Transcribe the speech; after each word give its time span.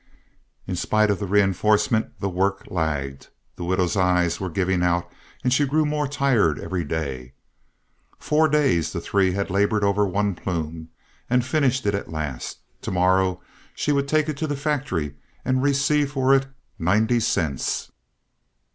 In 0.65 0.75
spite 0.75 1.11
of 1.11 1.19
the 1.19 1.27
reënforcement, 1.27 2.13
the 2.17 2.27
work 2.27 2.63
lagged. 2.71 3.27
The 3.55 3.63
widow's 3.63 3.95
eyes 3.95 4.39
were 4.39 4.49
giving 4.49 4.81
out 4.81 5.07
and 5.43 5.53
she 5.53 5.67
grew 5.67 5.85
more 5.85 6.07
tired 6.07 6.57
every 6.57 6.83
day. 6.83 7.33
Four 8.17 8.47
days 8.47 8.93
the 8.93 8.99
three 8.99 9.33
had 9.33 9.51
labored 9.51 9.83
over 9.83 10.03
one 10.07 10.33
plume, 10.33 10.89
and 11.29 11.45
finished 11.45 11.85
it 11.85 11.93
at 11.93 12.09
last. 12.11 12.61
To 12.81 12.89
morrow 12.89 13.41
she 13.75 13.91
would 13.91 14.07
take 14.07 14.27
it 14.27 14.37
to 14.37 14.47
the 14.47 14.55
factory 14.57 15.13
and 15.45 15.61
receive 15.61 16.13
for 16.13 16.33
it 16.33 16.47
ninety 16.79 17.19
cents. 17.19 17.91